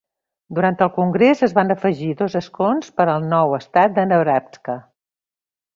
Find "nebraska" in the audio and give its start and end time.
4.15-4.81